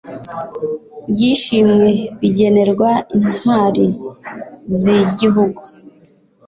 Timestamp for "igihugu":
5.01-5.61